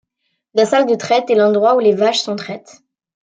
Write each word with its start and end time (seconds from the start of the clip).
La 0.55 0.65
salle 0.65 0.87
de 0.87 0.95
traite 0.95 1.29
est 1.29 1.35
l'endroit 1.35 1.75
où 1.75 1.79
les 1.79 1.93
vaches 1.93 2.21
sont 2.21 2.35
traites. 2.35 2.81